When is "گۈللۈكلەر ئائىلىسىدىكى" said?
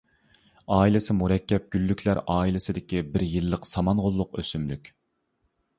1.75-3.05